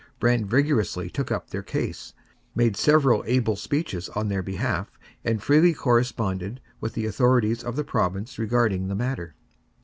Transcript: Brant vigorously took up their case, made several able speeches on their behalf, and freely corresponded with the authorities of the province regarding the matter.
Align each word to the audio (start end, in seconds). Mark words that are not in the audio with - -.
Brant 0.19 0.47
vigorously 0.47 1.11
took 1.11 1.31
up 1.31 1.51
their 1.51 1.61
case, 1.61 2.13
made 2.55 2.75
several 2.75 3.23
able 3.27 3.55
speeches 3.55 4.09
on 4.09 4.29
their 4.29 4.41
behalf, 4.41 4.97
and 5.23 5.43
freely 5.43 5.75
corresponded 5.75 6.59
with 6.79 6.95
the 6.95 7.05
authorities 7.05 7.63
of 7.63 7.75
the 7.75 7.83
province 7.83 8.39
regarding 8.39 8.87
the 8.87 8.95
matter. 8.95 9.35